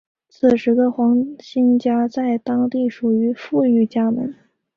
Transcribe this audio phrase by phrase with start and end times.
[0.41, 4.33] 当时的黄兴家在当地属于富裕家门。